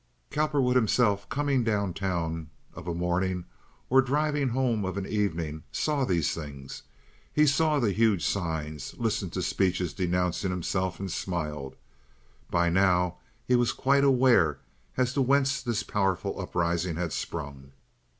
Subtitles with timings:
[0.31, 3.45] Cowperwood himself, coming down town of a morning
[3.87, 6.81] or driving home of an evening, saw these things.
[7.31, 11.75] He saw the huge signs, listened to speeches denouncing himself, and smiled.
[12.49, 14.57] By now he was quite aware
[14.97, 17.71] as to whence this powerful uprising had sprung.